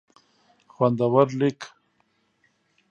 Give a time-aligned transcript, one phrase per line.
[0.73, 1.59] خوندور لیک